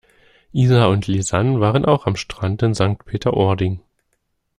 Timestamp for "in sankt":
2.63-3.05